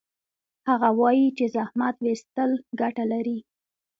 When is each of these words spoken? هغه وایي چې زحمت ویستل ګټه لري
هغه 0.69 0.89
وایي 0.99 1.27
چې 1.37 1.45
زحمت 1.55 1.95
ویستل 2.05 2.51
ګټه 2.79 3.03
لري 3.13 3.39